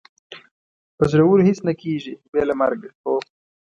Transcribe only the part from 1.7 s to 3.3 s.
کېږي، بې له مرګه، هو.